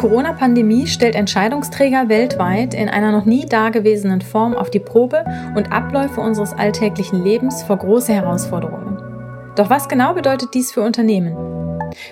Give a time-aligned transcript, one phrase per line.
[0.00, 5.72] Die Corona-Pandemie stellt Entscheidungsträger weltweit in einer noch nie dagewesenen Form auf die Probe und
[5.72, 8.96] Abläufe unseres alltäglichen Lebens vor große Herausforderungen.
[9.56, 11.36] Doch was genau bedeutet dies für Unternehmen?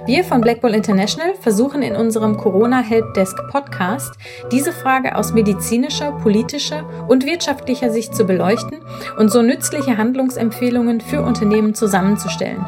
[0.05, 4.13] Wir von Blackball International versuchen in unserem Corona Helpdesk Podcast
[4.53, 8.81] diese Frage aus medizinischer, politischer und wirtschaftlicher Sicht zu beleuchten
[9.17, 12.67] und so nützliche Handlungsempfehlungen für Unternehmen zusammenzustellen.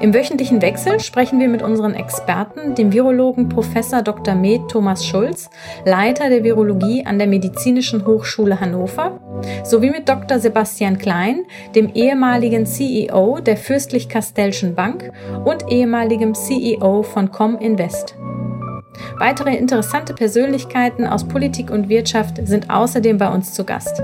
[0.00, 3.68] Im wöchentlichen Wechsel sprechen wir mit unseren Experten, dem Virologen Prof.
[4.04, 4.34] Dr.
[4.34, 5.50] Med Thomas Schulz,
[5.84, 9.20] Leiter der Virologie an der Medizinischen Hochschule Hannover,
[9.64, 10.38] sowie mit Dr.
[10.38, 15.12] Sebastian Klein, dem ehemaligen CEO der Fürstlich-Kastellschen Bank
[15.44, 18.16] und ehemaligem CEO von Cominvest.
[19.18, 24.02] Weitere interessante Persönlichkeiten aus Politik und Wirtschaft sind außerdem bei uns zu Gast.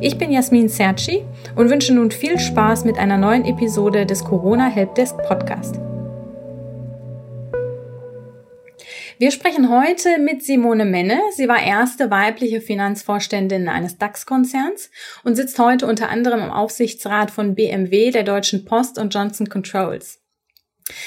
[0.00, 1.24] Ich bin Jasmin Serci
[1.56, 5.80] und wünsche nun viel Spaß mit einer neuen Episode des Corona Helpdesk Podcast.
[9.20, 11.18] Wir sprechen heute mit Simone Menne.
[11.32, 14.90] Sie war erste weibliche Finanzvorständin eines DAX-Konzerns
[15.24, 20.20] und sitzt heute unter anderem im Aufsichtsrat von BMW, der Deutschen Post und Johnson Controls.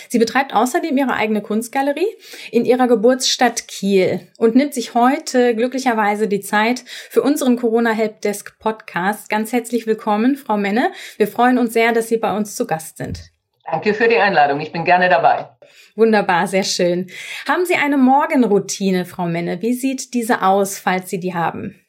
[0.10, 2.08] Sie betreibt außerdem ihre eigene Kunstgalerie
[2.52, 8.60] in ihrer Geburtsstadt Kiel und nimmt sich heute glücklicherweise die Zeit für unseren Corona Helpdesk
[8.60, 9.30] Podcast.
[9.30, 10.92] Ganz herzlich willkommen, Frau Menne.
[11.18, 13.32] Wir freuen uns sehr, dass Sie bei uns zu Gast sind.
[13.66, 14.60] Danke für die Einladung.
[14.60, 15.50] Ich bin gerne dabei.
[15.96, 17.10] Wunderbar, sehr schön.
[17.48, 19.62] Haben Sie eine Morgenroutine, Frau Menne?
[19.62, 21.80] Wie sieht diese aus, falls Sie die haben?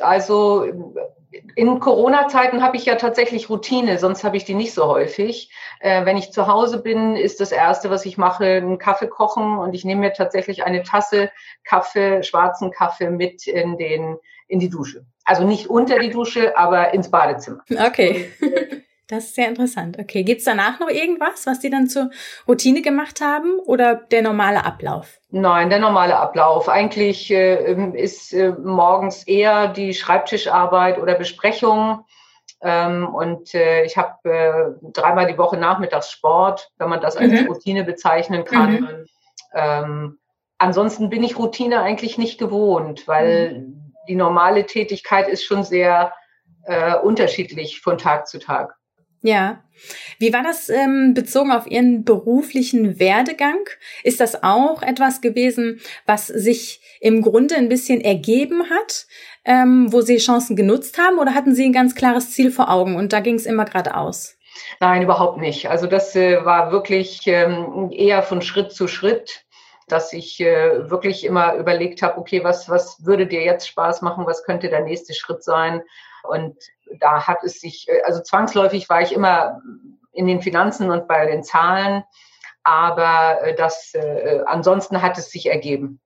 [0.00, 0.66] Also
[1.54, 5.50] in Corona-Zeiten habe ich ja tatsächlich Routine, sonst habe ich die nicht so häufig.
[5.80, 9.58] Äh, wenn ich zu Hause bin, ist das Erste, was ich mache, einen Kaffee kochen
[9.58, 11.30] und ich nehme mir tatsächlich eine Tasse
[11.64, 14.16] Kaffee, schwarzen Kaffee mit in, den,
[14.48, 15.04] in die Dusche.
[15.24, 17.62] Also nicht unter die Dusche, aber ins Badezimmer.
[17.70, 18.30] Okay.
[19.12, 19.98] Das ist sehr interessant.
[19.98, 22.08] Okay, gibt's danach noch irgendwas, was die dann zur
[22.48, 25.20] Routine gemacht haben oder der normale Ablauf?
[25.28, 26.66] Nein, der normale Ablauf.
[26.66, 32.06] Eigentlich äh, ist äh, morgens eher die Schreibtischarbeit oder Besprechung.
[32.62, 37.32] Ähm, und äh, ich habe äh, dreimal die Woche nachmittags Sport, wenn man das als
[37.32, 37.48] mhm.
[37.48, 38.72] Routine bezeichnen kann.
[38.72, 39.06] Mhm.
[39.52, 40.18] Ähm,
[40.56, 43.94] ansonsten bin ich Routine eigentlich nicht gewohnt, weil mhm.
[44.08, 46.14] die normale Tätigkeit ist schon sehr
[46.64, 48.74] äh, unterschiedlich von Tag zu Tag.
[49.22, 49.62] Ja.
[50.18, 53.58] Wie war das ähm, bezogen auf Ihren beruflichen Werdegang?
[54.04, 59.06] Ist das auch etwas gewesen, was sich im Grunde ein bisschen ergeben hat,
[59.44, 62.94] ähm, wo Sie Chancen genutzt haben, oder hatten Sie ein ganz klares Ziel vor Augen
[62.96, 64.36] und da ging es immer geradeaus?
[64.78, 65.68] Nein, überhaupt nicht.
[65.68, 69.44] Also das äh, war wirklich ähm, eher von Schritt zu Schritt
[69.88, 74.26] dass ich äh, wirklich immer überlegt habe, okay, was, was würde dir jetzt Spaß machen,
[74.26, 75.82] was könnte der nächste Schritt sein?
[76.22, 76.56] Und
[77.00, 79.60] da hat es sich, äh, also zwangsläufig war ich immer
[80.12, 82.04] in den Finanzen und bei den Zahlen,
[82.62, 86.00] aber äh, das, äh, ansonsten hat es sich ergeben.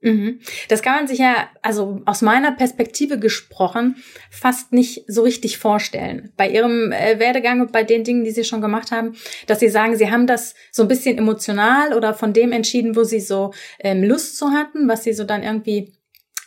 [0.00, 0.40] Mhm.
[0.68, 3.96] Das kann man sich ja, also aus meiner Perspektive gesprochen,
[4.30, 6.30] fast nicht so richtig vorstellen.
[6.36, 9.16] Bei Ihrem Werdegang und bei den Dingen, die Sie schon gemacht haben,
[9.46, 13.04] dass Sie sagen, Sie haben das so ein bisschen emotional oder von dem entschieden, wo
[13.04, 15.94] Sie so ähm, Lust zu hatten, was Sie so dann irgendwie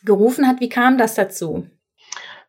[0.04, 0.60] gerufen hat.
[0.60, 1.68] Wie kam das dazu?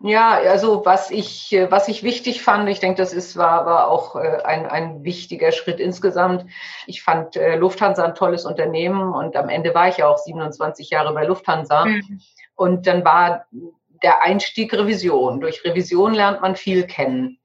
[0.01, 3.91] Ja, also was ich, äh, was ich wichtig fand, ich denke, das ist, war, war
[3.91, 6.47] auch äh, ein, ein wichtiger Schritt insgesamt.
[6.87, 10.91] Ich fand äh, Lufthansa ein tolles Unternehmen und am Ende war ich ja auch 27
[10.91, 11.87] Jahre bei Lufthansa.
[11.87, 12.21] Mhm.
[12.55, 13.47] Und dann war
[14.05, 15.41] der Einstieg Revision.
[15.41, 17.39] Durch Revision lernt man viel kennen.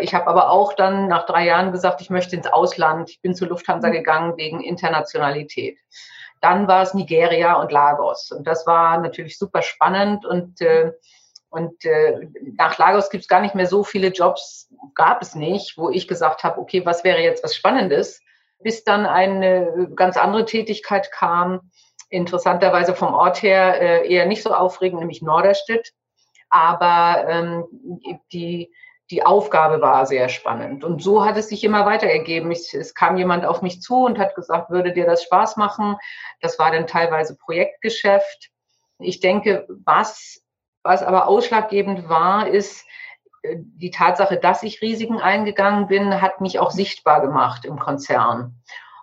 [0.00, 3.10] Ich habe aber auch dann nach drei Jahren gesagt, ich möchte ins Ausland.
[3.10, 3.92] Ich bin zu Lufthansa mhm.
[3.92, 5.78] gegangen wegen Internationalität.
[6.40, 8.32] Dann war es Nigeria und Lagos.
[8.32, 10.92] Und das war natürlich super spannend und äh,
[11.50, 15.76] und äh, nach Lagos gibt es gar nicht mehr so viele Jobs, gab es nicht,
[15.76, 18.22] wo ich gesagt habe, okay, was wäre jetzt was Spannendes,
[18.62, 21.70] bis dann eine ganz andere Tätigkeit kam,
[22.08, 25.92] interessanterweise vom Ort her äh, eher nicht so aufregend, nämlich Norderstedt.
[26.50, 27.64] Aber ähm,
[28.32, 28.72] die,
[29.10, 30.84] die Aufgabe war sehr spannend.
[30.84, 32.50] Und so hat es sich immer weiter ergeben.
[32.50, 35.96] Ich, es kam jemand auf mich zu und hat gesagt, würde dir das Spaß machen?
[36.40, 38.50] Das war dann teilweise Projektgeschäft.
[38.98, 40.42] Ich denke, was
[40.82, 42.86] was aber ausschlaggebend war, ist
[43.42, 48.60] äh, die Tatsache, dass ich Risiken eingegangen bin, hat mich auch sichtbar gemacht im Konzern.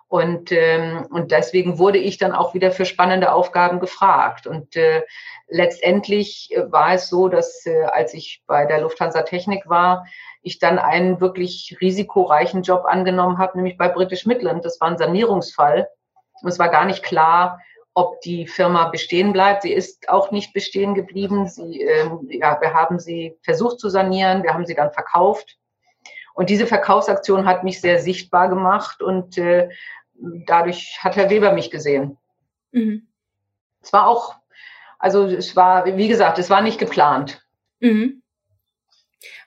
[0.08, 4.46] Und, ähm, und deswegen wurde ich dann auch wieder für spannende Aufgaben gefragt.
[4.46, 5.02] Und äh,
[5.48, 10.06] letztendlich äh, war es so, dass äh, als ich bei der Lufthansa Technik war,
[10.40, 14.64] ich dann einen wirklich risikoreichen Job angenommen habe, nämlich bei British Midland.
[14.64, 15.88] Das war ein Sanierungsfall.
[16.40, 17.60] Und es war gar nicht klar,
[17.98, 19.62] ob die Firma bestehen bleibt.
[19.62, 21.48] Sie ist auch nicht bestehen geblieben.
[21.48, 25.58] Sie, ähm, ja, wir haben sie versucht zu sanieren, wir haben sie dann verkauft.
[26.32, 29.68] Und diese Verkaufsaktion hat mich sehr sichtbar gemacht und äh,
[30.14, 32.16] dadurch hat Herr Weber mich gesehen.
[32.70, 33.08] Mhm.
[33.82, 34.36] Es war auch,
[35.00, 37.44] also es war, wie gesagt, es war nicht geplant.
[37.80, 38.22] Mhm.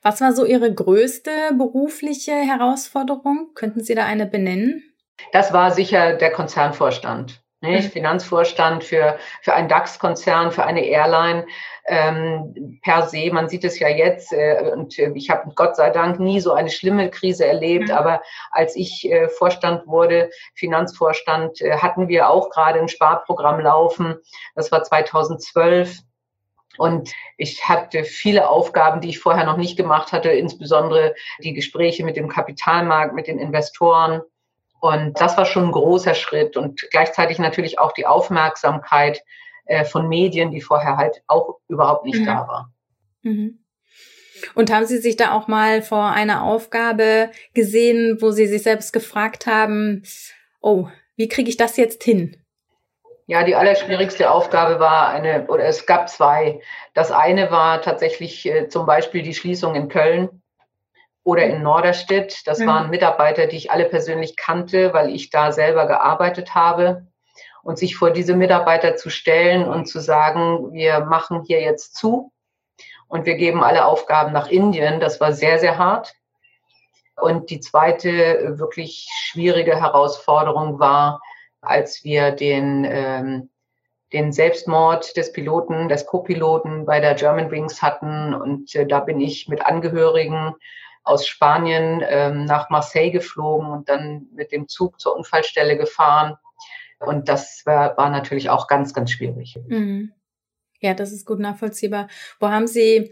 [0.01, 3.51] Was war so Ihre größte berufliche Herausforderung?
[3.53, 4.83] Könnten Sie da eine benennen?
[5.31, 7.41] Das war sicher der Konzernvorstand.
[7.61, 7.93] Nicht?
[7.93, 11.45] Finanzvorstand für, für einen DAX-Konzern, für eine Airline
[11.85, 13.31] ähm, per se.
[13.31, 16.53] Man sieht es ja jetzt äh, und äh, ich habe Gott sei Dank nie so
[16.53, 17.95] eine schlimme Krise erlebt, mhm.
[17.95, 24.15] aber als ich äh, Vorstand wurde, Finanzvorstand, äh, hatten wir auch gerade ein Sparprogramm laufen.
[24.55, 25.99] Das war 2012.
[26.77, 31.13] Und ich hatte viele Aufgaben, die ich vorher noch nicht gemacht hatte, insbesondere
[31.43, 34.21] die Gespräche mit dem Kapitalmarkt, mit den Investoren.
[34.81, 39.23] Und das war schon ein großer Schritt und gleichzeitig natürlich auch die Aufmerksamkeit
[39.65, 42.25] äh, von Medien, die vorher halt auch überhaupt nicht mhm.
[42.25, 42.73] da war.
[43.21, 43.59] Mhm.
[44.55, 48.91] Und haben Sie sich da auch mal vor einer Aufgabe gesehen, wo Sie sich selbst
[48.91, 50.01] gefragt haben,
[50.61, 52.37] oh, wie kriege ich das jetzt hin?
[53.27, 56.59] Ja, die allerschwierigste Aufgabe war eine, oder es gab zwei.
[56.95, 60.40] Das eine war tatsächlich äh, zum Beispiel die Schließung in Köln
[61.23, 62.47] oder in Norderstedt.
[62.47, 62.67] Das mhm.
[62.67, 67.07] waren Mitarbeiter, die ich alle persönlich kannte, weil ich da selber gearbeitet habe.
[67.63, 72.31] Und sich vor diese Mitarbeiter zu stellen und zu sagen, wir machen hier jetzt zu
[73.11, 76.13] und wir geben alle Aufgaben nach Indien, das war sehr, sehr hart.
[77.17, 81.21] Und die zweite wirklich schwierige Herausforderung war,
[81.59, 83.49] als wir den, ähm,
[84.13, 88.33] den Selbstmord des Piloten, des Co-Piloten bei der German Wings hatten.
[88.33, 90.55] Und äh, da bin ich mit Angehörigen
[91.03, 96.37] aus Spanien ähm, nach Marseille geflogen und dann mit dem Zug zur Unfallstelle gefahren.
[96.99, 99.57] Und das war, war natürlich auch ganz, ganz schwierig.
[99.67, 100.13] Mhm.
[100.79, 102.07] Ja, das ist gut nachvollziehbar.
[102.39, 103.11] Wo haben Sie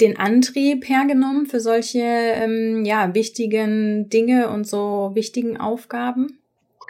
[0.00, 6.43] den Antrieb hergenommen für solche ähm, ja, wichtigen Dinge und so wichtigen Aufgaben?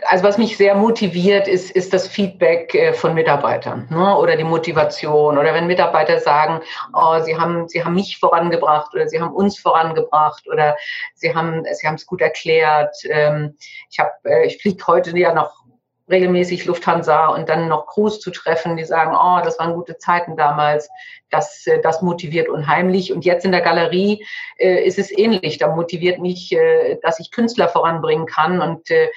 [0.06, 4.16] Also was mich sehr motiviert, ist, ist das Feedback äh, von Mitarbeitern ne?
[4.16, 5.38] oder die Motivation.
[5.38, 6.60] Oder wenn Mitarbeiter sagen,
[6.92, 10.76] oh, sie haben, sie haben mich vorangebracht oder sie haben uns vorangebracht oder
[11.14, 12.96] sie haben, sie haben es gut erklärt.
[13.08, 13.56] Ähm,
[13.90, 15.64] ich habe, äh, ich fliege heute ja noch
[16.10, 20.36] regelmäßig Lufthansa und dann noch Crews zu treffen, die sagen, oh, das waren gute Zeiten
[20.36, 20.88] damals.
[21.30, 23.12] Das, äh, das motiviert unheimlich.
[23.12, 24.24] Und jetzt in der Galerie
[24.58, 25.58] äh, ist es ähnlich.
[25.58, 29.08] Da motiviert mich, äh, dass ich Künstler voranbringen kann und äh,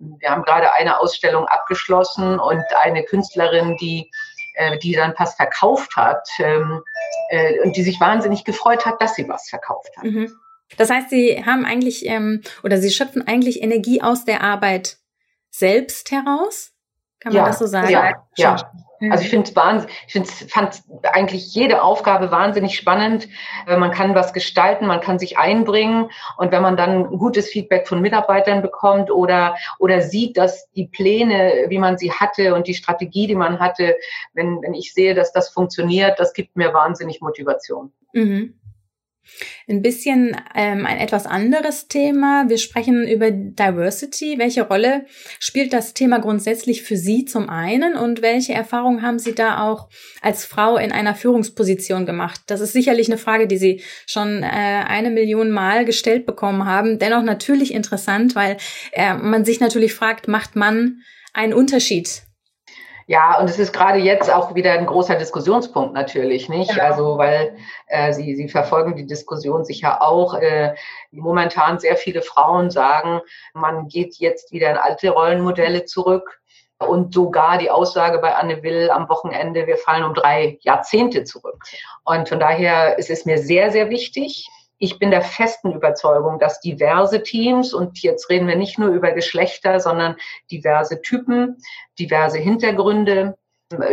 [0.00, 4.10] wir haben gerade eine Ausstellung abgeschlossen und eine Künstlerin, die
[4.54, 6.82] äh, die dann was verkauft hat ähm,
[7.28, 10.04] äh, und die sich wahnsinnig gefreut hat, dass sie was verkauft hat.
[10.04, 10.32] Mhm.
[10.76, 14.98] Das heißt, Sie haben eigentlich ähm, oder Sie schöpfen eigentlich Energie aus der Arbeit
[15.50, 16.72] selbst heraus?
[17.20, 17.90] Kann man ja, das so sagen?
[17.90, 18.56] Ja, ja.
[19.00, 19.12] Mhm.
[19.12, 23.28] Also ich finde ich fand eigentlich jede Aufgabe wahnsinnig spannend.
[23.66, 27.88] Äh, man kann was gestalten, man kann sich einbringen und wenn man dann gutes Feedback
[27.88, 32.74] von Mitarbeitern bekommt oder oder sieht, dass die Pläne, wie man sie hatte und die
[32.74, 33.96] Strategie, die man hatte,
[34.34, 37.92] wenn wenn ich sehe, dass das funktioniert, das gibt mir wahnsinnig Motivation.
[38.12, 38.59] Mhm.
[39.68, 42.48] Ein bisschen ähm, ein etwas anderes Thema.
[42.48, 44.38] Wir sprechen über Diversity.
[44.38, 45.06] Welche Rolle
[45.38, 49.88] spielt das Thema grundsätzlich für Sie zum einen und welche Erfahrungen haben Sie da auch
[50.22, 52.40] als Frau in einer Führungsposition gemacht?
[52.46, 56.98] Das ist sicherlich eine Frage, die Sie schon äh, eine Million Mal gestellt bekommen haben.
[56.98, 58.56] Dennoch natürlich interessant, weil
[58.92, 62.22] äh, man sich natürlich fragt, macht man einen Unterschied
[63.10, 66.70] ja, und es ist gerade jetzt auch wieder ein großer Diskussionspunkt natürlich, nicht?
[66.70, 66.84] Genau.
[66.84, 67.56] Also, weil
[67.88, 70.34] äh, Sie, Sie verfolgen die Diskussion sicher auch.
[70.34, 70.76] Äh,
[71.10, 73.20] momentan sehr viele Frauen sagen,
[73.52, 76.40] man geht jetzt wieder in alte Rollenmodelle zurück.
[76.78, 81.64] Und sogar die Aussage bei Anne Will am Wochenende, wir fallen um drei Jahrzehnte zurück.
[82.04, 84.48] Und von daher ist es mir sehr, sehr wichtig,
[84.80, 89.12] ich bin der festen Überzeugung, dass diverse Teams, und jetzt reden wir nicht nur über
[89.12, 90.16] Geschlechter, sondern
[90.50, 91.58] diverse Typen,
[91.98, 93.36] diverse Hintergründe,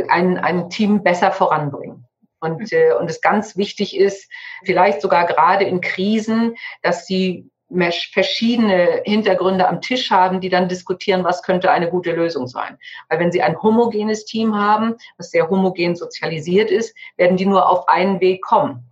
[0.09, 2.05] ein, ein Team besser voranbringen.
[2.39, 4.31] Und, äh, und es ganz wichtig ist,
[4.63, 7.51] vielleicht sogar gerade in Krisen, dass sie
[8.13, 12.77] verschiedene Hintergründe am Tisch haben, die dann diskutieren, was könnte eine gute Lösung sein.
[13.09, 17.67] Weil wenn Sie ein homogenes Team haben, was sehr homogen sozialisiert ist, werden die nur
[17.67, 18.86] auf einen Weg kommen.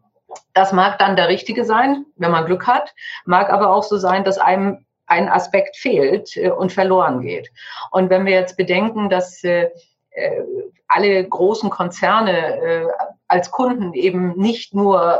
[0.53, 2.93] Das mag dann der richtige sein, wenn man Glück hat,
[3.25, 7.51] mag aber auch so sein, dass einem ein Aspekt fehlt äh, und verloren geht.
[7.91, 9.69] Und wenn wir jetzt bedenken, dass äh,
[10.11, 10.41] äh,
[10.87, 12.87] alle großen Konzerne
[13.27, 15.19] als Kunden eben nicht nur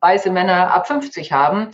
[0.00, 1.70] weiße Männer ab 50 haben,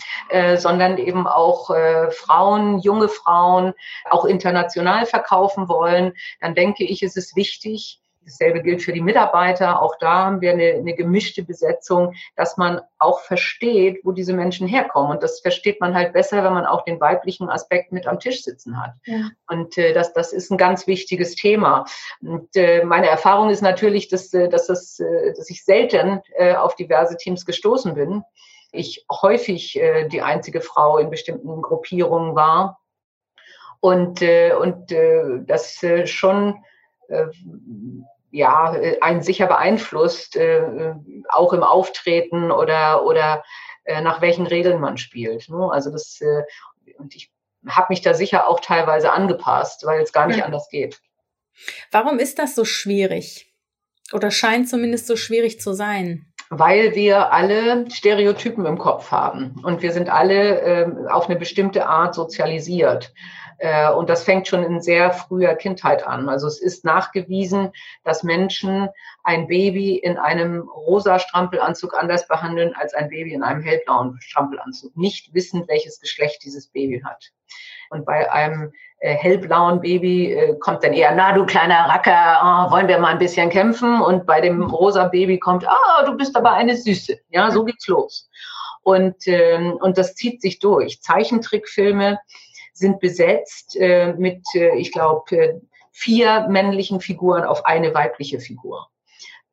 [0.56, 1.70] sondern eben auch
[2.10, 3.74] Frauen, junge Frauen
[4.10, 9.82] auch international verkaufen wollen, dann denke ich, ist es wichtig, Dasselbe gilt für die Mitarbeiter.
[9.82, 14.68] Auch da haben wir eine, eine, gemischte Besetzung, dass man auch versteht, wo diese Menschen
[14.68, 15.10] herkommen.
[15.12, 18.42] Und das versteht man halt besser, wenn man auch den weiblichen Aspekt mit am Tisch
[18.42, 18.92] sitzen hat.
[19.06, 19.30] Ja.
[19.48, 21.84] Und äh, das, das ist ein ganz wichtiges Thema.
[22.20, 26.54] Und äh, meine Erfahrung ist natürlich, dass, äh, dass, das, äh, dass ich selten äh,
[26.54, 28.22] auf diverse Teams gestoßen bin.
[28.70, 32.78] Ich häufig äh, die einzige Frau in bestimmten Gruppierungen war.
[33.80, 36.62] Und, äh, und äh, das äh, schon
[38.32, 40.94] ja, einen sicher beeinflusst, äh,
[41.28, 43.44] auch im Auftreten oder, oder
[43.84, 45.48] äh, nach welchen Regeln man spielt.
[45.48, 45.68] Ne?
[45.70, 46.42] Also das, äh,
[46.98, 47.30] und ich
[47.66, 50.46] habe mich da sicher auch teilweise angepasst, weil es gar nicht ja.
[50.46, 51.00] anders geht.
[51.90, 53.52] Warum ist das so schwierig?
[54.12, 56.31] Oder scheint zumindest so schwierig zu sein?
[56.54, 61.86] Weil wir alle Stereotypen im Kopf haben und wir sind alle äh, auf eine bestimmte
[61.86, 63.14] Art sozialisiert.
[63.56, 66.28] Äh, und das fängt schon in sehr früher Kindheit an.
[66.28, 67.70] Also es ist nachgewiesen,
[68.04, 68.90] dass Menschen
[69.22, 74.94] ein Baby in einem rosa Strampelanzug anders behandeln als ein Baby in einem hellblauen Strampelanzug,
[74.94, 77.30] nicht wissend, welches Geschlecht dieses Baby hat.
[77.88, 78.72] Und bei einem
[79.08, 83.18] hellblauen Baby äh, kommt dann eher, na du kleiner Racker, oh, wollen wir mal ein
[83.18, 84.00] bisschen kämpfen?
[84.00, 87.18] Und bei dem rosa Baby kommt, ah, du bist aber eine Süße.
[87.30, 88.28] Ja, so geht's los.
[88.82, 91.00] Und, ähm, und das zieht sich durch.
[91.02, 92.18] Zeichentrickfilme
[92.72, 95.60] sind besetzt äh, mit, äh, ich glaube, äh,
[95.92, 98.88] vier männlichen Figuren auf eine weibliche Figur.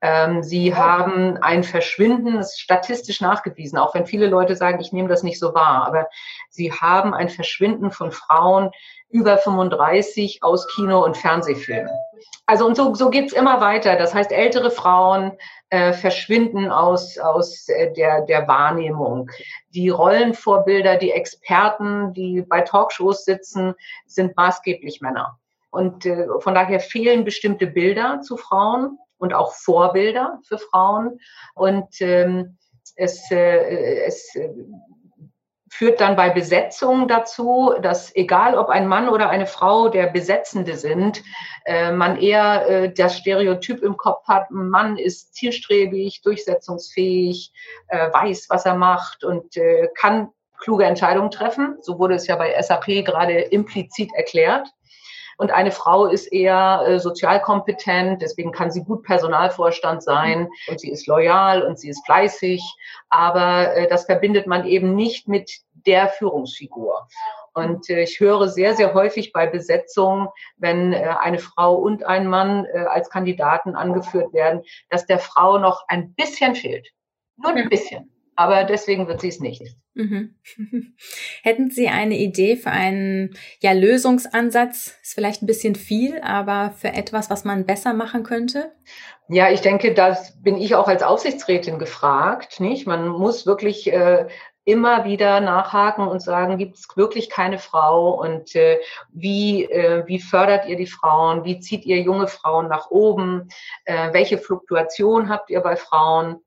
[0.02, 4.94] Ähm, sie haben ein Verschwinden, das ist statistisch nachgewiesen, auch wenn viele Leute sagen, ich
[4.94, 6.08] nehme das nicht so wahr, aber
[6.50, 8.72] sie haben ein Verschwinden von Frauen
[9.10, 11.92] über 35 aus Kino- und Fernsehfilmen.
[12.46, 13.96] Also und so, so geht's immer weiter.
[13.96, 15.34] Das heißt, ältere Frauen
[15.70, 19.30] äh, verschwinden aus, aus äh, der, der Wahrnehmung.
[19.70, 23.74] Die Rollenvorbilder, die Experten, die bei Talkshows sitzen,
[24.06, 25.40] sind maßgeblich Männer.
[25.72, 31.20] Und äh, von daher fehlen bestimmte Bilder zu Frauen und auch Vorbilder für Frauen.
[31.54, 32.58] Und ähm,
[32.96, 34.36] es, äh, es
[35.70, 40.76] führt dann bei Besetzungen dazu, dass egal ob ein Mann oder eine Frau der Besetzende
[40.76, 41.24] sind,
[41.66, 47.54] äh, man eher äh, das Stereotyp im Kopf hat, ein Mann ist zielstrebig, durchsetzungsfähig,
[47.88, 51.78] äh, weiß, was er macht und äh, kann kluge Entscheidungen treffen.
[51.82, 54.68] So wurde es ja bei SAP gerade implizit erklärt.
[55.40, 60.82] Und eine Frau ist eher äh, sozial kompetent, deswegen kann sie gut Personalvorstand sein und
[60.82, 62.62] sie ist loyal und sie ist fleißig.
[63.10, 65.50] Aber äh, das verbindet man eben nicht mit
[65.88, 67.08] der Führungsfigur.
[67.54, 70.28] Und äh, ich höre sehr, sehr häufig bei Besetzungen,
[70.58, 75.58] wenn äh, eine Frau und ein Mann äh, als Kandidaten angeführt werden, dass der Frau
[75.58, 76.90] noch ein bisschen fehlt.
[77.38, 79.62] Nur ein bisschen aber deswegen wird sie es nicht.
[79.96, 80.36] Mhm.
[81.44, 84.96] Hätten Sie eine Idee für einen ja, Lösungsansatz?
[85.04, 88.72] Ist vielleicht ein bisschen viel, aber für etwas, was man besser machen könnte?
[89.28, 92.62] Ja, ich denke, das bin ich auch als Aufsichtsrätin gefragt.
[92.62, 92.88] Nicht?
[92.88, 94.28] Man muss wirklich äh,
[94.64, 98.80] immer wieder nachhaken und sagen, gibt es wirklich keine Frau und äh,
[99.12, 103.50] wie, äh, wie fördert ihr die Frauen, wie zieht ihr junge Frauen nach oben,
[103.84, 106.38] äh, welche Fluktuation habt ihr bei Frauen?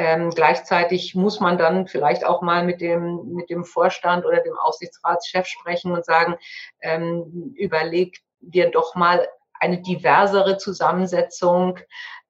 [0.00, 4.56] Ähm, gleichzeitig muss man dann vielleicht auch mal mit dem, mit dem Vorstand oder dem
[4.56, 6.36] Aufsichtsratschef sprechen und sagen,
[6.80, 9.26] ähm, überleg dir doch mal
[9.58, 11.80] eine diversere Zusammensetzung.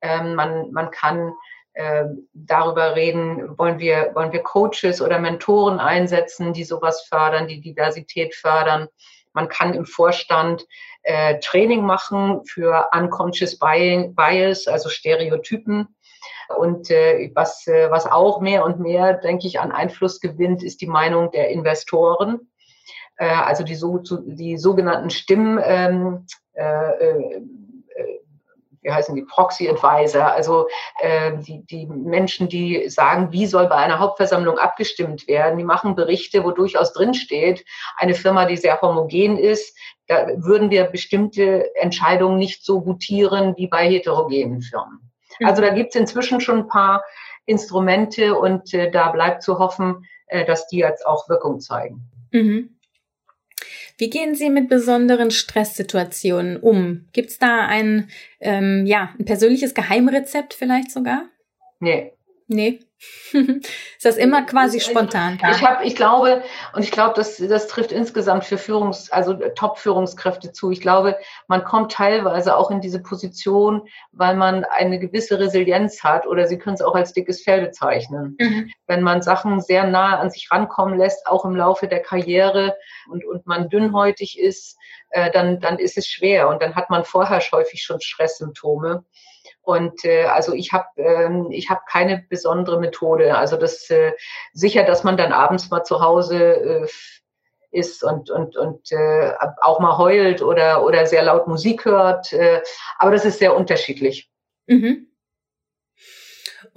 [0.01, 1.35] Ähm, man, man kann
[1.75, 7.61] äh, darüber reden, wollen wir, wollen wir Coaches oder Mentoren einsetzen, die sowas fördern, die
[7.61, 8.89] Diversität fördern.
[9.35, 10.65] Man kann im Vorstand
[11.03, 15.95] äh, Training machen für Unconscious Bias, also Stereotypen.
[16.57, 20.81] Und äh, was, äh, was auch mehr und mehr, denke ich, an Einfluss gewinnt, ist
[20.81, 22.49] die Meinung der Investoren.
[23.17, 27.43] Äh, also die, so, die sogenannten Stimmen, ähm, äh, äh,
[28.83, 30.69] wie heißen die, Proxy Advisor, also
[31.01, 35.95] äh, die, die Menschen, die sagen, wie soll bei einer Hauptversammlung abgestimmt werden, die machen
[35.95, 37.65] Berichte, wo durchaus drinsteht,
[37.97, 43.67] eine Firma, die sehr homogen ist, da würden wir bestimmte Entscheidungen nicht so gutieren wie
[43.67, 45.08] bei heterogenen Firmen.
[45.41, 47.05] Also da gibt es inzwischen schon ein paar
[47.47, 52.03] Instrumente und äh, da bleibt zu hoffen, äh, dass die jetzt auch Wirkung zeigen.
[52.33, 52.71] Mhm.
[53.97, 57.07] Wie gehen Sie mit besonderen Stresssituationen um?
[57.13, 61.25] Gibt es da ein, ähm, ja, ein persönliches Geheimrezept vielleicht sogar?
[61.81, 62.13] Nee,
[62.49, 62.81] Nee.
[63.33, 65.39] Ist das immer quasi spontan?
[65.53, 66.43] Ich habe, ich glaube,
[66.75, 70.73] und ich glaube, das, das trifft insgesamt für Führungs-, also Top-Führungskräfte zu.
[70.73, 76.27] Ich glaube, man kommt teilweise auch in diese Position, weil man eine gewisse Resilienz hat
[76.27, 78.37] oder Sie können es auch als dickes Fell bezeichnen.
[78.41, 78.73] Mhm.
[78.87, 82.77] Wenn man Sachen sehr nah an sich rankommen lässt, auch im Laufe der Karriere
[83.09, 84.77] und, und man dünnhäutig ist,
[85.11, 89.05] äh, dann, dann ist es schwer und dann hat man vorher häufig schon Stresssymptome.
[89.69, 93.37] Und äh, also ich habe ähm, ich habe keine besondere Methode.
[93.37, 94.13] Also das äh,
[94.55, 96.87] sicher, dass man dann abends mal zu Hause äh,
[97.71, 102.33] ist und und und äh, auch mal heult oder oder sehr laut Musik hört.
[102.33, 102.63] Äh,
[102.99, 104.31] aber das ist sehr unterschiedlich.
[104.69, 105.08] Mhm.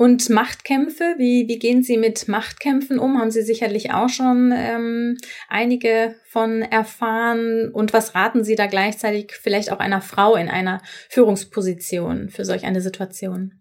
[0.01, 3.19] Und Machtkämpfe, wie, wie gehen Sie mit Machtkämpfen um?
[3.19, 5.15] Haben Sie sicherlich auch schon ähm,
[5.47, 7.69] einige von erfahren.
[7.71, 12.65] Und was raten Sie da gleichzeitig vielleicht auch einer Frau in einer Führungsposition für solch
[12.65, 13.53] eine Situation?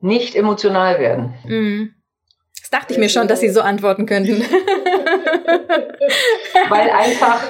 [0.00, 1.32] Nicht emotional werden.
[1.46, 1.94] Mhm.
[2.60, 4.42] Das dachte ich mir schon, dass Sie so antworten könnten.
[6.68, 7.42] weil einfach,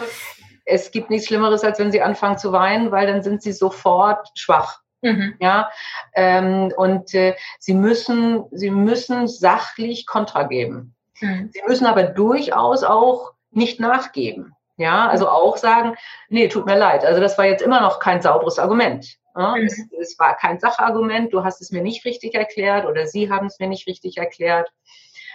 [0.66, 4.28] es gibt nichts Schlimmeres, als wenn Sie anfangen zu weinen, weil dann sind Sie sofort
[4.36, 4.82] schwach.
[5.02, 5.34] Mhm.
[5.40, 5.70] Ja,
[6.14, 10.94] ähm, und äh, sie müssen, sie müssen sachlich Kontra geben.
[11.20, 11.50] Mhm.
[11.52, 14.54] Sie müssen aber durchaus auch nicht nachgeben.
[14.76, 15.96] Ja, also auch sagen,
[16.28, 17.04] nee, tut mir leid.
[17.04, 19.18] Also das war jetzt immer noch kein sauberes Argument.
[19.36, 19.56] Ja?
[19.56, 19.66] Mhm.
[19.66, 21.32] Es, es, war kein Sachargument.
[21.32, 24.70] Du hast es mir nicht richtig erklärt oder Sie haben es mir nicht richtig erklärt.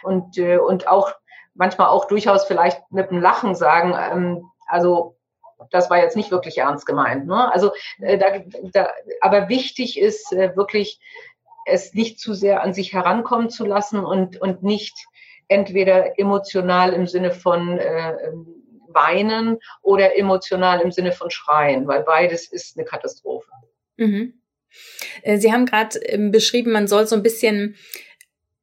[0.04, 1.12] Und äh, und auch
[1.54, 5.15] manchmal auch durchaus vielleicht mit einem Lachen sagen, ähm, also
[5.72, 7.28] das war jetzt nicht wirklich ernst gemeint.
[7.28, 7.52] Ne?
[7.54, 8.40] Also, äh, da,
[8.72, 8.90] da,
[9.22, 11.00] aber wichtig ist äh, wirklich,
[11.66, 14.96] es nicht zu sehr an sich herankommen zu lassen und, und nicht
[15.48, 18.14] entweder emotional im Sinne von äh,
[18.88, 23.50] weinen oder emotional im Sinne von schreien, weil beides ist eine Katastrophe.
[23.98, 24.42] Mhm.
[25.22, 27.76] Äh, Sie haben gerade ähm, beschrieben, man soll so ein bisschen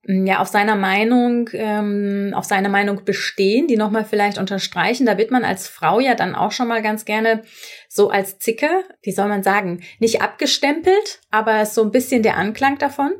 [0.07, 5.07] ja auf seiner Meinung, ähm, auf seiner Meinung bestehen, die nochmal vielleicht unterstreichen.
[5.07, 7.43] Da wird man als Frau ja dann auch schon mal ganz gerne
[7.89, 8.69] so als Zicke,
[9.03, 13.13] wie soll man sagen, nicht abgestempelt, aber so ein bisschen der Anklang davon.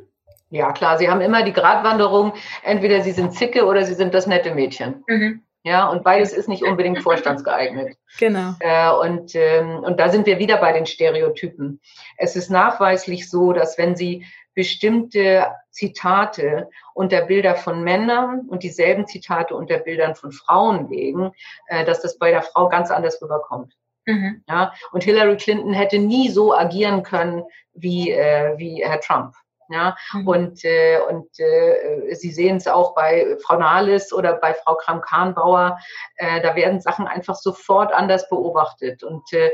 [0.49, 4.27] Ja, klar, Sie haben immer die Gratwanderung, entweder Sie sind Zicke oder Sie sind das
[4.27, 5.03] nette Mädchen.
[5.07, 5.41] Mhm.
[5.65, 7.95] Ja, und beides ist nicht unbedingt vorstandsgeeignet.
[8.19, 8.53] Genau.
[8.59, 11.81] Äh, und, ähm, und da sind wir wieder bei den Stereotypen.
[12.17, 19.07] Es ist nachweislich so, dass wenn Sie bestimmte Zitate unter Bilder von Männern und dieselben
[19.07, 21.31] Zitate unter Bildern von Frauen legen,
[21.67, 23.73] äh, dass das bei der Frau ganz anders rüberkommt.
[24.05, 24.43] Mhm.
[24.49, 29.33] Ja, und Hillary Clinton hätte nie so agieren können wie, äh, wie Herr Trump.
[29.69, 30.27] Ja, mhm.
[30.27, 35.79] und, äh, und äh, Sie sehen es auch bei Frau Nahles oder bei Frau Kram-Kahnbauer,
[36.17, 39.03] äh, da werden Sachen einfach sofort anders beobachtet.
[39.03, 39.51] Und äh,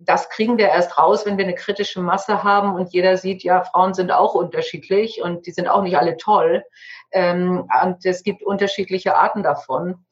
[0.00, 3.64] das kriegen wir erst raus, wenn wir eine kritische Masse haben und jeder sieht, ja,
[3.64, 6.64] Frauen sind auch unterschiedlich und die sind auch nicht alle toll.
[7.12, 10.04] Ähm, und es gibt unterschiedliche Arten davon.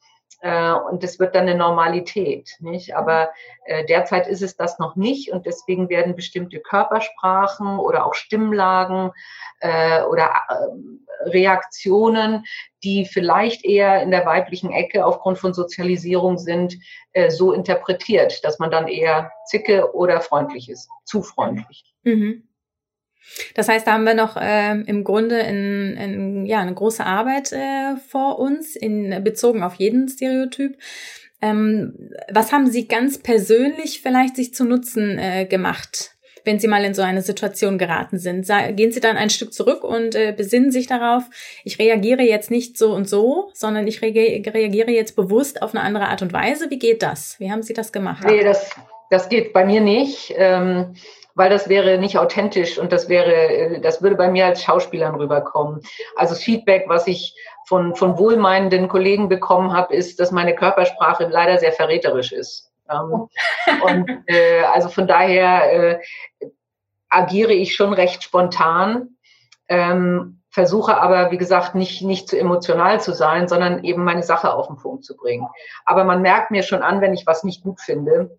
[0.43, 2.97] Äh, und das wird dann eine Normalität, nicht?
[2.97, 3.31] Aber
[3.63, 9.11] äh, derzeit ist es das noch nicht und deswegen werden bestimmte Körpersprachen oder auch Stimmlagen
[9.61, 12.43] äh, oder äh, Reaktionen,
[12.83, 16.77] die vielleicht eher in der weiblichen Ecke aufgrund von Sozialisierung sind,
[17.13, 21.85] äh, so interpretiert, dass man dann eher zicke oder freundlich ist, zu freundlich.
[22.03, 22.49] Mhm.
[23.55, 27.51] Das heißt, da haben wir noch äh, im Grunde in, in, ja, eine große Arbeit
[27.51, 30.77] äh, vor uns, in, bezogen auf jeden Stereotyp.
[31.41, 36.11] Ähm, was haben Sie ganz persönlich vielleicht sich zu Nutzen äh, gemacht,
[36.45, 38.47] wenn Sie mal in so eine Situation geraten sind?
[38.75, 41.23] Gehen Sie dann ein Stück zurück und äh, besinnen sich darauf,
[41.65, 46.07] ich reagiere jetzt nicht so und so, sondern ich reagiere jetzt bewusst auf eine andere
[46.07, 46.69] Art und Weise.
[46.69, 47.37] Wie geht das?
[47.39, 48.23] Wie haben Sie das gemacht?
[48.25, 48.69] Nee, das,
[49.09, 50.33] das geht bei mir nicht.
[50.37, 50.93] Ähm
[51.35, 55.15] weil das wäre nicht authentisch und das wäre, äh, das würde bei mir als Schauspielern
[55.15, 55.81] rüberkommen.
[56.15, 57.35] Also das Feedback, was ich
[57.67, 62.71] von, von wohlmeinenden Kollegen bekommen habe, ist, dass meine Körpersprache leider sehr verräterisch ist.
[62.89, 63.29] Ähm,
[63.83, 65.99] und äh, also von daher äh,
[67.09, 69.17] agiere ich schon recht spontan.
[69.69, 74.53] Ähm, versuche aber, wie gesagt, nicht, nicht zu emotional zu sein, sondern eben meine Sache
[74.53, 75.47] auf den Punkt zu bringen.
[75.83, 78.37] Aber man merkt mir schon an, wenn ich was nicht gut finde,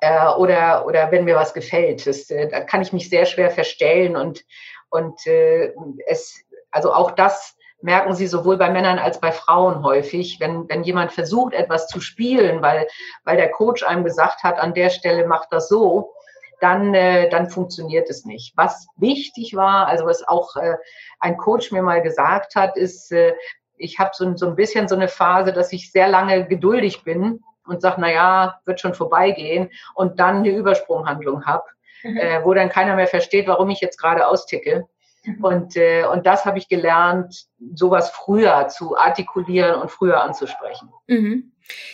[0.00, 2.06] äh, oder, oder wenn mir was gefällt.
[2.06, 4.44] Das, äh, da kann ich mich sehr schwer verstellen und,
[4.88, 5.72] und äh,
[6.06, 10.82] es, also auch das merken Sie sowohl bei Männern als bei Frauen häufig, wenn, wenn
[10.82, 12.86] jemand versucht, etwas zu spielen, weil,
[13.24, 16.12] weil der Coach einem gesagt hat, an der Stelle macht das so,
[16.60, 18.54] dann, äh, dann funktioniert es nicht.
[18.56, 20.76] Was wichtig war, also was auch äh,
[21.18, 23.34] ein Coach mir mal gesagt hat, ist, äh,
[23.76, 27.42] ich habe so, so ein bisschen so eine Phase, dass ich sehr lange geduldig bin
[27.70, 31.64] und sage, naja, wird schon vorbeigehen und dann eine Übersprunghandlung habe,
[32.02, 32.16] mhm.
[32.16, 34.86] äh, wo dann keiner mehr versteht, warum ich jetzt gerade austicke.
[35.24, 35.44] Mhm.
[35.44, 40.90] Und, äh, und das habe ich gelernt, sowas früher zu artikulieren und früher anzusprechen.
[41.06, 41.49] Mhm.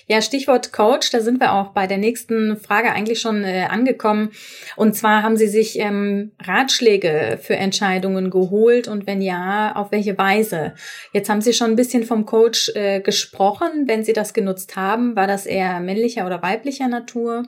[0.07, 4.31] Ja, Stichwort Coach, da sind wir auch bei der nächsten Frage eigentlich schon äh, angekommen.
[4.77, 10.17] Und zwar haben Sie sich ähm, Ratschläge für Entscheidungen geholt und wenn ja, auf welche
[10.17, 10.75] Weise?
[11.13, 13.85] Jetzt haben Sie schon ein bisschen vom Coach äh, gesprochen.
[13.87, 17.45] Wenn Sie das genutzt haben, war das eher männlicher oder weiblicher Natur?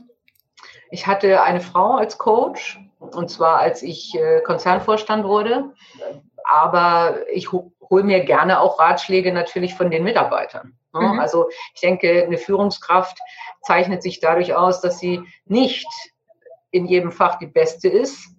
[0.90, 5.72] Ich hatte eine Frau als Coach und zwar als ich äh, Konzernvorstand wurde.
[6.50, 10.78] Aber ich hole mir gerne auch Ratschläge natürlich von den Mitarbeitern.
[10.94, 11.00] Ne?
[11.00, 11.20] Mhm.
[11.20, 13.18] Also ich denke, eine Führungskraft
[13.62, 15.86] zeichnet sich dadurch aus, dass sie nicht
[16.70, 18.30] in jedem Fach die beste ist,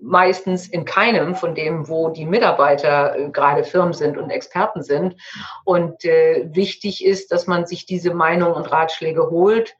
[0.00, 5.16] meistens in keinem von dem, wo die Mitarbeiter äh, gerade Firmen sind und Experten sind.
[5.64, 9.76] Und äh, wichtig ist, dass man sich diese Meinung und Ratschläge holt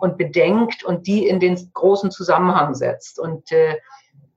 [0.00, 3.18] und bedenkt und die in den großen Zusammenhang setzt.
[3.18, 3.76] Und, äh,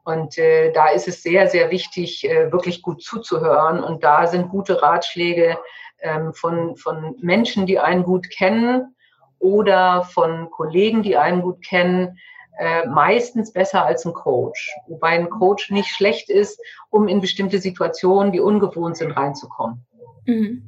[0.10, 3.84] und äh, da ist es sehr, sehr wichtig, äh, wirklich gut zuzuhören.
[3.84, 5.58] Und da sind gute Ratschläge
[6.02, 8.96] ähm, von, von Menschen, die einen gut kennen
[9.38, 12.18] oder von Kollegen, die einen gut kennen,
[12.58, 14.76] äh, meistens besser als ein Coach.
[14.88, 19.86] Wobei ein Coach nicht schlecht ist, um in bestimmte Situationen, die ungewohnt sind, reinzukommen.
[20.26, 20.64] Mhm.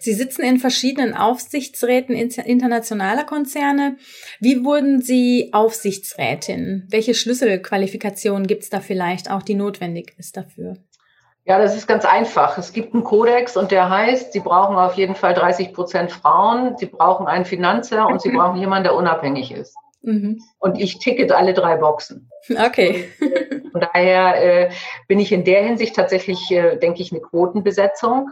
[0.00, 3.96] Sie sitzen in verschiedenen Aufsichtsräten internationaler Konzerne.
[4.40, 6.86] Wie wurden Sie Aufsichtsrätin?
[6.90, 10.76] Welche Schlüsselqualifikationen gibt es da vielleicht auch, die notwendig ist dafür?
[11.44, 12.56] Ja, das ist ganz einfach.
[12.56, 16.76] Es gibt einen Kodex und der heißt, Sie brauchen auf jeden Fall 30 Prozent Frauen,
[16.76, 19.74] Sie brauchen einen Finanzer und Sie brauchen jemanden, der unabhängig ist.
[20.02, 20.40] Mhm.
[20.58, 22.30] Und ich ticket alle drei Boxen.
[22.50, 23.08] Okay.
[23.70, 24.70] Von daher äh,
[25.08, 28.30] bin ich in der Hinsicht tatsächlich, äh, denke ich, eine Quotenbesetzung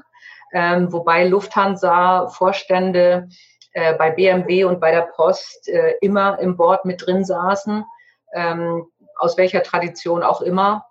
[0.53, 3.29] ähm, wobei Lufthansa-Vorstände
[3.73, 7.85] äh, bei BMW und bei der Post äh, immer im Board mit drin saßen,
[8.35, 8.87] ähm,
[9.17, 10.87] aus welcher Tradition auch immer.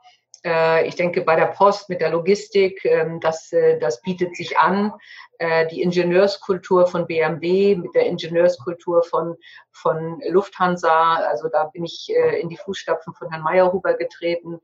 [0.45, 4.57] Äh, ich denke, bei der Post mit der Logistik, ähm, das, äh, das bietet sich
[4.57, 4.93] an.
[5.37, 9.35] Äh, die Ingenieurskultur von BMW mit der Ingenieurskultur von,
[9.71, 14.59] von Lufthansa, also da bin ich in die Fußstapfen von Herrn Meyerhuber getreten.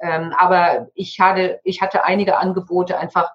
[0.00, 3.32] Ähm, aber ich hatte, ich hatte einige Angebote einfach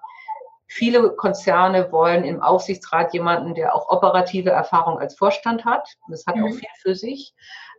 [0.66, 5.88] Viele Konzerne wollen im Aufsichtsrat jemanden, der auch operative Erfahrung als Vorstand hat.
[6.08, 6.44] Das hat mhm.
[6.44, 7.34] auch viel für sich.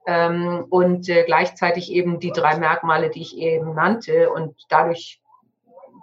[0.07, 4.29] Ähm, und äh, gleichzeitig eben die drei Merkmale, die ich eben nannte.
[4.29, 5.19] Und dadurch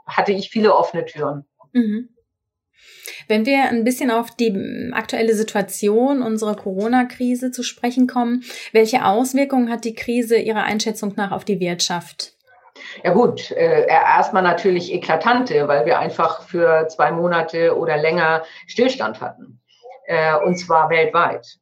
[0.06, 1.44] hatte ich viele offene Türen.
[1.72, 2.08] Mhm.
[3.28, 8.42] Wenn wir ein bisschen auf die aktuelle Situation unserer Corona-Krise zu sprechen kommen,
[8.72, 12.31] welche Auswirkungen hat die Krise Ihrer Einschätzung nach auf die Wirtschaft?
[13.02, 19.20] Ja gut, äh, erstmal natürlich eklatante, weil wir einfach für zwei Monate oder länger Stillstand
[19.20, 19.60] hatten.
[20.06, 21.58] Äh, und zwar weltweit.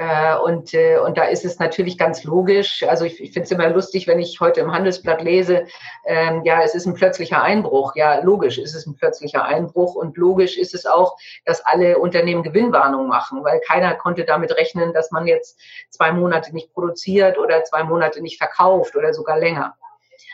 [0.00, 2.82] Äh, und, äh, und da ist es natürlich ganz logisch.
[2.88, 5.66] Also ich, ich finde es immer lustig, wenn ich heute im Handelsblatt lese,
[6.06, 7.94] ähm, ja, es ist ein plötzlicher Einbruch.
[7.96, 12.42] Ja, logisch ist es ein plötzlicher Einbruch und logisch ist es auch, dass alle Unternehmen
[12.42, 17.62] Gewinnwarnung machen, weil keiner konnte damit rechnen, dass man jetzt zwei Monate nicht produziert oder
[17.64, 19.74] zwei Monate nicht verkauft oder sogar länger.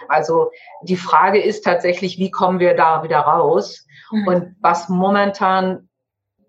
[0.09, 0.51] Also
[0.83, 3.87] die Frage ist tatsächlich, wie kommen wir da wieder raus?
[4.11, 4.29] Mhm.
[4.29, 5.89] Und was momentan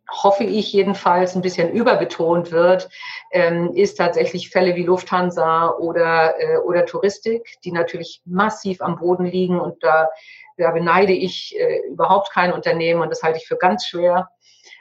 [0.10, 2.90] hoffe ich jedenfalls ein bisschen überbetont wird,
[3.32, 9.26] ähm, ist tatsächlich Fälle wie Lufthansa oder, äh, oder Touristik, die natürlich massiv am Boden
[9.26, 10.10] liegen und da,
[10.58, 14.30] da beneide ich äh, überhaupt kein Unternehmen und das halte ich für ganz schwer.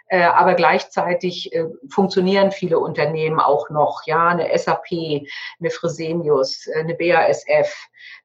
[0.09, 6.81] Äh, aber gleichzeitig äh, funktionieren viele Unternehmen auch noch, ja, eine SAP, eine Fresenius, äh,
[6.81, 7.75] eine BASF.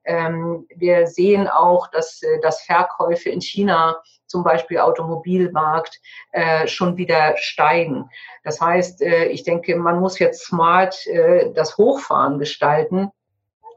[0.05, 5.99] Ähm, wir sehen auch, dass, dass Verkäufe in China, zum Beispiel Automobilmarkt,
[6.31, 8.09] äh, schon wieder steigen.
[8.43, 13.09] Das heißt, äh, ich denke, man muss jetzt smart äh, das Hochfahren gestalten.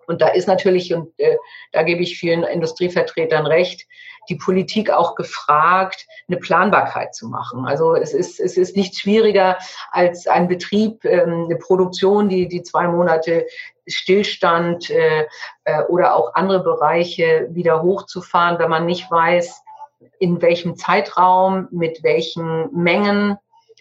[0.06, 1.14] Und da ist natürlich, und
[1.72, 3.86] da gebe ich vielen Industrievertretern recht,
[4.28, 7.66] die Politik auch gefragt, eine Planbarkeit zu machen.
[7.66, 9.58] Also es ist, es ist nicht schwieriger
[9.90, 13.46] als ein Betrieb, ähm, eine Produktion, die, die zwei Monate
[13.86, 15.26] Stillstand äh,
[15.64, 19.62] äh, oder auch andere Bereiche wieder hochzufahren, wenn man nicht weiß,
[20.18, 23.36] in welchem Zeitraum, mit welchen Mengen.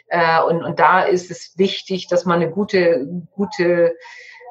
[0.08, 3.96] Äh, und, und da ist es wichtig, dass man eine gute, gute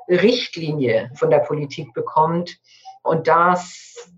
[0.08, 2.58] Richtlinie von der Politik bekommt.
[3.02, 4.11] Und das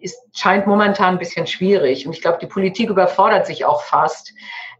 [0.00, 2.06] ist, scheint momentan ein bisschen schwierig.
[2.06, 4.32] Und ich glaube, die Politik überfordert sich auch fast,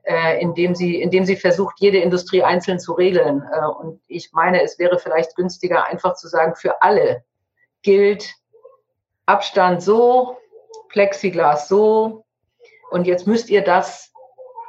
[0.02, 3.42] äh, indem, sie, indem sie versucht, jede Industrie einzeln zu regeln.
[3.52, 7.24] Äh, und ich meine, es wäre vielleicht günstiger, einfach zu sagen, für alle
[7.82, 8.34] gilt
[9.26, 10.36] Abstand so,
[10.88, 12.24] Plexiglas so.
[12.90, 14.12] Und jetzt müsst ihr das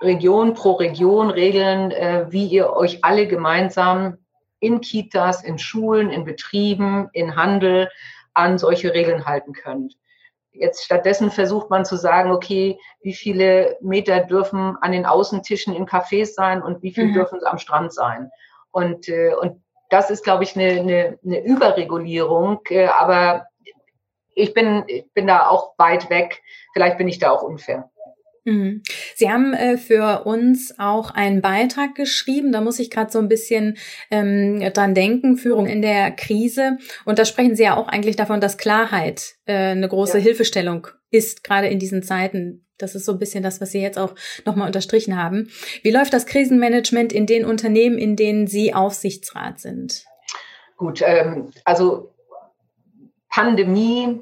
[0.01, 4.17] Region pro Region regeln, äh, wie ihr euch alle gemeinsam
[4.59, 7.89] in Kitas, in Schulen, in Betrieben, in Handel
[8.33, 9.95] an solche Regeln halten könnt.
[10.53, 15.85] Jetzt stattdessen versucht man zu sagen, okay, wie viele Meter dürfen an den Außentischen in
[15.85, 17.13] Cafés sein und wie viel mhm.
[17.13, 18.31] dürfen am Strand sein.
[18.71, 22.61] Und, äh, und das ist, glaube ich, eine, eine, eine Überregulierung.
[22.69, 23.45] Äh, aber
[24.33, 26.41] ich bin, ich bin da auch weit weg.
[26.73, 27.90] Vielleicht bin ich da auch unfair.
[28.43, 28.81] Mhm.
[29.15, 32.51] Sie haben äh, für uns auch einen Beitrag geschrieben.
[32.51, 33.77] Da muss ich gerade so ein bisschen
[34.09, 36.77] ähm, dran denken, Führung in der Krise.
[37.05, 40.23] Und da sprechen Sie ja auch eigentlich davon, dass Klarheit äh, eine große ja.
[40.23, 42.65] Hilfestellung ist, gerade in diesen Zeiten.
[42.77, 45.49] Das ist so ein bisschen das, was Sie jetzt auch nochmal unterstrichen haben.
[45.83, 50.05] Wie läuft das Krisenmanagement in den Unternehmen, in denen Sie Aufsichtsrat sind?
[50.77, 52.11] Gut, ähm, also
[53.29, 54.19] Pandemie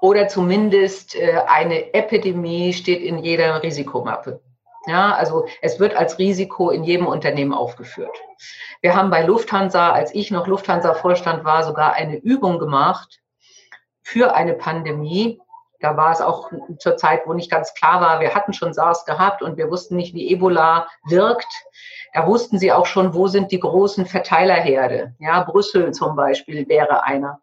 [0.00, 4.40] oder zumindest äh, eine Epidemie steht in jeder Risikomappe.
[4.86, 8.16] Ja, also es wird als Risiko in jedem Unternehmen aufgeführt.
[8.80, 13.20] Wir haben bei Lufthansa, als ich noch Lufthansa-Vorstand war, sogar eine Übung gemacht
[14.02, 15.40] für eine Pandemie.
[15.80, 19.04] Da war es auch zur Zeit, wo nicht ganz klar war, wir hatten schon SARS
[19.04, 21.52] gehabt und wir wussten nicht, wie Ebola wirkt.
[22.14, 25.16] Da wussten sie auch schon, wo sind die großen Verteilerherde.
[25.18, 27.40] Ja, Brüssel zum Beispiel wäre einer.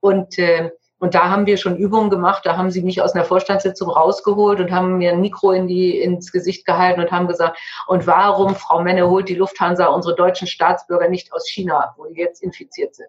[0.00, 2.46] Und äh, und da haben wir schon Übungen gemacht.
[2.46, 6.00] Da haben sie mich aus einer Vorstandssitzung rausgeholt und haben mir ein Mikro in die,
[6.00, 10.48] ins Gesicht gehalten und haben gesagt, und warum, Frau Menne, holt die Lufthansa unsere deutschen
[10.48, 13.08] Staatsbürger nicht aus China, wo die jetzt infiziert sind?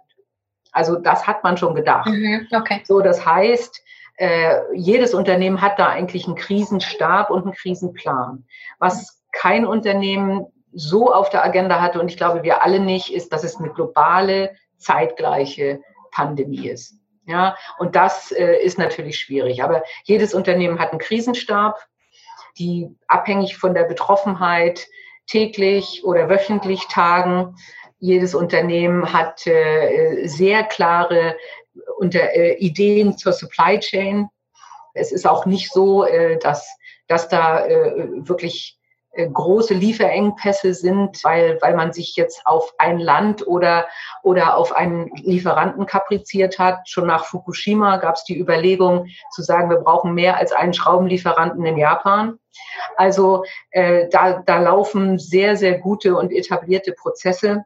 [0.73, 2.09] Also das hat man schon gedacht.
[2.09, 2.81] Mhm, okay.
[2.83, 3.81] So, das heißt,
[4.17, 8.45] äh, jedes Unternehmen hat da eigentlich einen Krisenstab und einen Krisenplan.
[8.79, 13.31] Was kein Unternehmen so auf der Agenda hatte, und ich glaube, wir alle nicht, ist,
[13.31, 15.79] dass es eine globale, zeitgleiche
[16.11, 16.95] Pandemie ist.
[17.27, 19.61] Ja, und das äh, ist natürlich schwierig.
[19.61, 21.77] Aber jedes Unternehmen hat einen Krisenstab,
[22.57, 24.87] die abhängig von der Betroffenheit
[25.27, 27.57] täglich oder wöchentlich tagen.
[27.99, 31.35] Jedes Unternehmen hat äh, sehr klare
[31.97, 34.29] unter, äh, Ideen zur Supply Chain.
[34.93, 38.76] Es ist auch nicht so, äh, dass, dass da äh, wirklich äh,
[39.25, 43.87] große Lieferengpässe sind, weil, weil man sich jetzt auf ein Land oder,
[44.21, 46.87] oder auf einen Lieferanten kapriziert hat.
[46.87, 51.65] Schon nach Fukushima gab es die Überlegung zu sagen, wir brauchen mehr als einen Schraubenlieferanten
[51.65, 52.37] in Japan.
[52.95, 57.65] Also äh, da, da laufen sehr, sehr gute und etablierte Prozesse,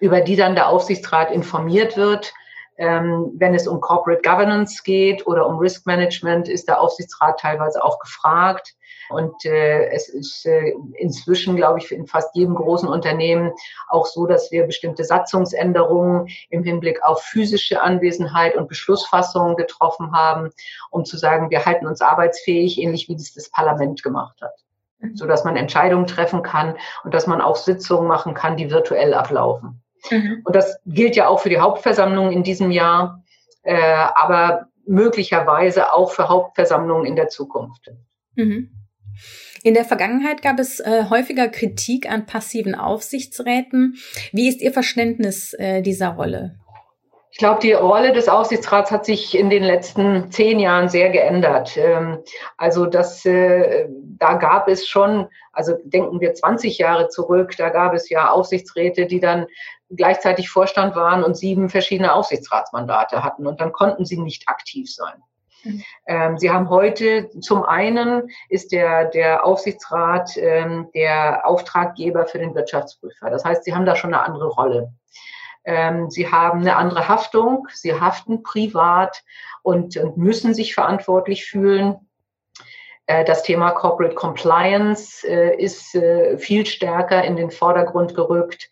[0.00, 2.32] über die dann der Aufsichtsrat informiert wird.
[2.76, 7.82] Ähm, wenn es um Corporate Governance geht oder um Risk Management, ist der Aufsichtsrat teilweise
[7.82, 8.76] auch gefragt.
[9.08, 13.52] Und äh, es ist äh, inzwischen, glaube ich, in fast jedem großen Unternehmen
[13.88, 20.50] auch so, dass wir bestimmte Satzungsänderungen im Hinblick auf physische Anwesenheit und Beschlussfassungen getroffen haben,
[20.90, 24.54] um zu sagen, wir halten uns arbeitsfähig, ähnlich wie das das Parlament gemacht hat
[25.00, 25.16] mhm.
[25.16, 29.14] so dass man Entscheidungen treffen kann und dass man auch Sitzungen machen kann, die virtuell
[29.14, 29.82] ablaufen.
[30.10, 30.42] Mhm.
[30.44, 33.22] Und das gilt ja auch für die Hauptversammlung in diesem Jahr,
[33.62, 37.90] äh, aber möglicherweise auch für Hauptversammlungen in der Zukunft.
[38.34, 38.70] Mhm.
[39.62, 43.96] In der Vergangenheit gab es äh, häufiger Kritik an passiven Aufsichtsräten.
[44.32, 46.54] Wie ist Ihr Verständnis äh, dieser Rolle?
[47.30, 51.76] Ich glaube, die Rolle des Aufsichtsrats hat sich in den letzten zehn Jahren sehr geändert.
[51.76, 52.18] Ähm,
[52.56, 53.86] also das, äh,
[54.18, 59.06] da gab es schon, also denken wir 20 Jahre zurück, da gab es ja Aufsichtsräte,
[59.06, 59.46] die dann
[59.90, 65.22] gleichzeitig Vorstand waren und sieben verschiedene Aufsichtsratsmandate hatten und dann konnten sie nicht aktiv sein.
[66.06, 72.54] Ähm, Sie haben heute zum einen ist der, der Aufsichtsrat ähm, der Auftraggeber für den
[72.54, 73.30] Wirtschaftsprüfer.
[73.30, 74.92] Das heißt, Sie haben da schon eine andere Rolle.
[75.64, 77.66] Ähm, Sie haben eine andere Haftung.
[77.72, 79.22] Sie haften privat
[79.62, 82.08] und, und müssen sich verantwortlich fühlen.
[83.08, 88.70] Äh, das Thema Corporate Compliance äh, ist äh, viel stärker in den Vordergrund gerückt,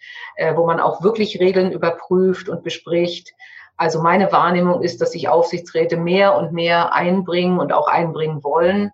[0.54, 3.32] wo man auch wirklich Regeln überprüft und bespricht.
[3.76, 8.92] Also meine Wahrnehmung ist, dass sich Aufsichtsräte mehr und mehr einbringen und auch einbringen wollen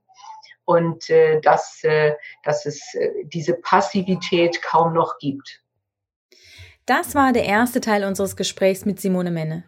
[0.65, 2.15] und äh, dass, äh,
[2.45, 5.61] dass es äh, diese Passivität kaum noch gibt.
[6.87, 9.65] Das war der erste Teil unseres Gesprächs mit Simone Menne.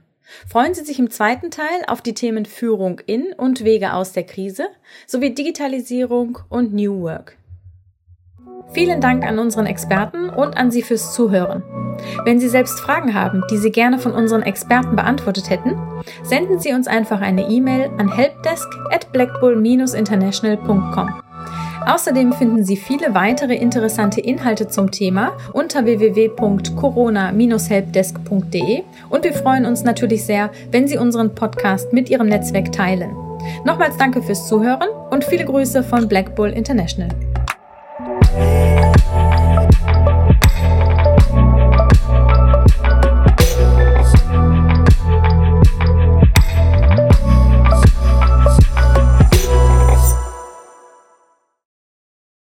[0.48, 4.24] Freuen Sie sich im zweiten Teil auf die Themen Führung in und Wege aus der
[4.24, 4.66] Krise
[5.06, 7.36] sowie Digitalisierung und New Work.
[8.72, 11.62] Vielen Dank an unseren Experten und an Sie fürs Zuhören.
[12.24, 15.76] Wenn Sie selbst Fragen haben, die Sie gerne von unseren Experten beantwortet hätten,
[16.22, 21.20] senden Sie uns einfach eine E-Mail an helpdesk at blackbull-international.com.
[21.86, 29.84] Außerdem finden Sie viele weitere interessante Inhalte zum Thema unter www.corona-helpdesk.de und wir freuen uns
[29.84, 33.14] natürlich sehr, wenn Sie unseren Podcast mit Ihrem Netzwerk teilen.
[33.64, 37.10] Nochmals danke fürs Zuhören und viele Grüße von Black Bull International.